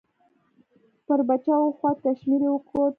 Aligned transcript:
پر 1.05 1.19
پچه 1.27 1.55
وخوت، 1.63 1.97
کشمیر 2.05 2.41
یې 2.45 2.49
وکوت. 2.51 2.89